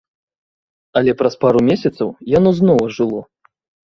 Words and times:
Але 1.01 1.11
праз 1.19 1.35
пару 1.45 1.61
месяцаў 1.67 2.09
яно 2.37 2.49
зноў 2.61 2.77
ажыло. 2.87 3.21